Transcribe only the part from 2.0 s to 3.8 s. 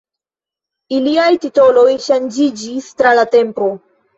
ŝanĝiĝis tra la tempo.